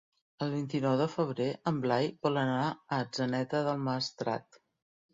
El 0.45 0.53
vint-i-nou 0.53 0.95
de 1.01 1.07
febrer 1.17 1.47
en 1.73 1.79
Blai 1.85 2.11
vol 2.29 2.41
anar 2.47 2.59
a 2.65 2.75
Atzeneta 3.01 3.65
del 3.71 3.89
Maestrat. 3.89 4.63